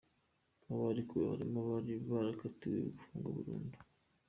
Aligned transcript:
Mu 0.67 0.75
barekuwe 0.83 1.23
harimo 1.31 1.57
abari 1.63 1.93
barakatiwe 2.11 2.77
gufungwa 2.95 3.29
burundu. 3.35 3.77